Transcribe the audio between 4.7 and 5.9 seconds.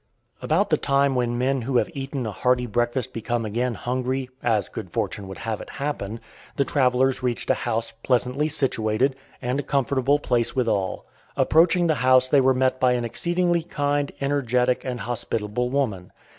fortune would have it